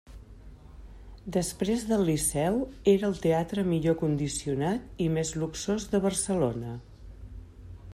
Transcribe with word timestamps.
Després 1.35 1.83
del 1.91 2.01
Liceu 2.07 2.57
era 2.95 3.09
el 3.11 3.21
teatre 3.27 3.67
millor 3.69 3.99
condicionat 4.01 5.05
i 5.07 5.11
més 5.19 5.37
luxós 5.43 5.89
de 5.95 6.05
Barcelona. 6.09 6.79